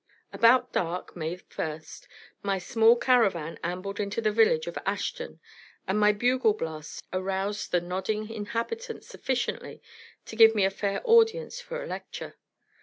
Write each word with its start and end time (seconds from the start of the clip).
About 0.33 0.73
dark, 0.73 1.15
May 1.15 1.35
first, 1.37 2.07
my 2.41 2.57
small 2.57 2.95
caravan 2.95 3.59
ambled 3.63 3.99
into 3.99 4.19
the 4.19 4.31
village 4.31 4.65
of 4.65 4.75
Ashton, 4.83 5.39
and 5.87 5.99
my 5.99 6.11
bugle 6.11 6.55
blasts 6.55 7.03
aroused 7.13 7.69
the 7.71 7.81
nodding 7.81 8.27
inhabitants 8.27 9.07
sufficiently 9.07 9.79
to 10.25 10.35
give 10.35 10.55
me 10.55 10.65
a 10.65 10.71
fair 10.71 11.01
audience 11.03 11.61
for 11.61 11.83
a 11.83 11.85
lecture. 11.85 12.33